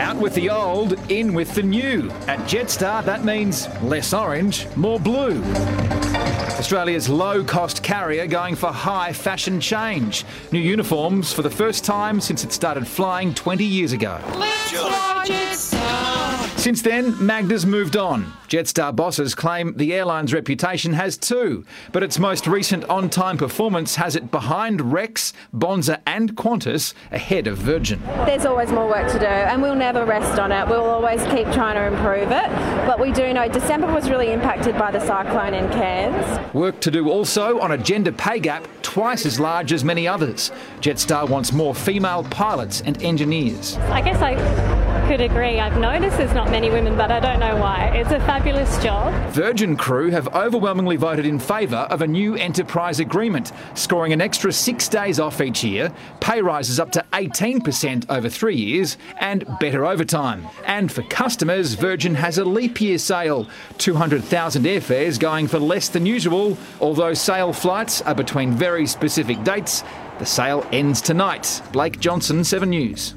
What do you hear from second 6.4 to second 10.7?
Australia's low cost carrier going for high fashion change. New